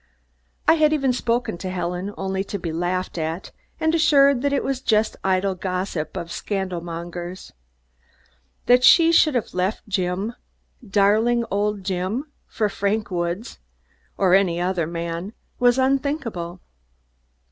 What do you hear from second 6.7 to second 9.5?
mongers. That she should